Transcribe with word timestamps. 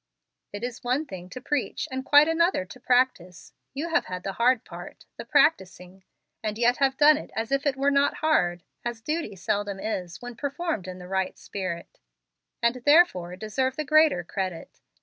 It 0.51 0.63
is 0.63 0.83
one 0.83 1.05
thing 1.05 1.29
to 1.29 1.39
preach, 1.39 1.87
and 1.91 2.03
quite 2.03 2.27
another 2.27 2.65
to 2.65 2.79
practise. 2.79 3.53
You 3.75 3.89
have 3.89 4.05
had 4.05 4.23
the 4.23 4.33
hard 4.33 4.65
part, 4.65 5.05
the 5.17 5.25
practising, 5.25 6.03
and 6.41 6.57
yet 6.57 6.77
have 6.77 6.97
done 6.97 7.19
it 7.19 7.29
as 7.35 7.51
if 7.51 7.67
it 7.67 7.75
were 7.75 7.91
not 7.91 8.15
hard, 8.25 8.63
as 8.83 8.99
duty 8.99 9.35
seldom 9.35 9.79
is 9.79 10.19
when 10.19 10.35
performed 10.35 10.87
in 10.87 10.97
the 10.97 11.07
right 11.07 11.37
spirit; 11.37 11.99
and 12.63 12.77
therefore 12.83 13.35
deserve 13.35 13.75
the 13.75 13.85
greater 13.85 14.23
credit. 14.23 14.79